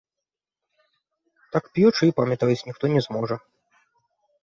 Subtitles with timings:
[1.57, 3.35] Так п'ючы, і памятаваць ніхто не зможа.